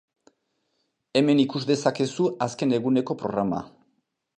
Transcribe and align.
Hemen 1.21 1.43
ikus 1.45 1.63
dezakezu 1.73 2.29
azken 2.49 2.77
eguneko 2.83 3.23
programa. 3.23 3.67